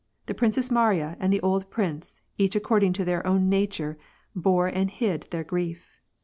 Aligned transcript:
i 0.01 0.03
The 0.25 0.33
Princess 0.33 0.71
Mariya 0.71 1.15
and 1.19 1.31
the 1.31 1.39
old 1.43 1.69
prince, 1.69 2.15
each 2.39 2.55
according 2.55 2.91
to 2.93 3.03
I 3.03 3.05
their 3.05 3.27
own 3.27 3.49
nature, 3.49 3.99
bore 4.35 4.65
and 4.65 4.89
hid 4.89 5.27
their 5.29 5.43
grief. 5.43 6.01